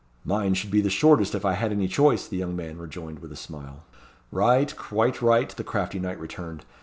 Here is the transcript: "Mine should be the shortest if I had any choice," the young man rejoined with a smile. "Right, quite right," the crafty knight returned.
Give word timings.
"Mine 0.25 0.55
should 0.55 0.71
be 0.71 0.81
the 0.81 0.89
shortest 0.89 1.35
if 1.35 1.45
I 1.45 1.53
had 1.53 1.71
any 1.71 1.87
choice," 1.87 2.27
the 2.27 2.37
young 2.37 2.55
man 2.55 2.79
rejoined 2.79 3.19
with 3.19 3.31
a 3.31 3.35
smile. 3.35 3.83
"Right, 4.31 4.75
quite 4.75 5.21
right," 5.21 5.49
the 5.55 5.63
crafty 5.63 5.99
knight 5.99 6.19
returned. 6.19 6.65